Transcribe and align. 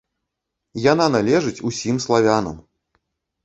Яна 0.91 1.05
належыць 1.17 1.63
усім 1.71 2.03
славянам! 2.09 2.57